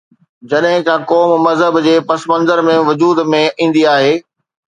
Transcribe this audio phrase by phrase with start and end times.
[0.51, 4.13] جڏهن ڪا قوم مذهب جي پس منظر ۾ وجود ۾ ايندي آهي.